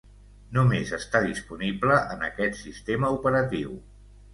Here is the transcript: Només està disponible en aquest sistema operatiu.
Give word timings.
Només 0.55 0.93
està 0.99 1.21
disponible 1.27 2.01
en 2.17 2.27
aquest 2.31 2.61
sistema 2.67 3.17
operatiu. 3.23 3.83